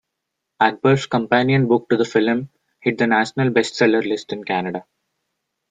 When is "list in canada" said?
4.01-4.83